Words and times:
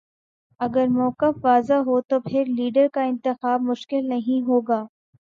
اگر 0.59 0.87
موقف 0.89 1.45
واضح 1.45 1.83
ہو 1.85 1.99
تو 2.01 2.19
پھر 2.19 2.45
لیڈر 2.57 2.87
کا 2.93 3.03
انتخاب 3.03 3.61
مشکل 3.61 4.07
نہیں 4.09 4.47
ہو 4.47 4.59
گا۔ 4.61 4.83